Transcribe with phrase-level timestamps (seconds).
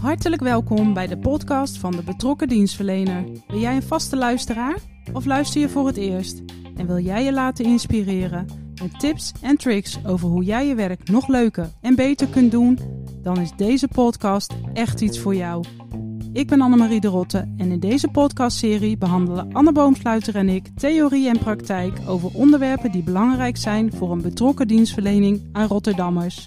[0.00, 3.24] Hartelijk welkom bij de podcast van de betrokken dienstverlener.
[3.46, 4.76] Ben jij een vaste luisteraar
[5.12, 6.42] of luister je voor het eerst?
[6.76, 8.46] En wil jij je laten inspireren
[8.82, 12.78] met tips en tricks over hoe jij je werk nog leuker en beter kunt doen?
[13.22, 15.64] Dan is deze podcast echt iets voor jou.
[16.32, 21.28] Ik ben Annemarie de Rotte en in deze podcastserie behandelen Anne Boomsluiter en ik theorie
[21.28, 26.46] en praktijk over onderwerpen die belangrijk zijn voor een betrokken dienstverlening aan Rotterdammers.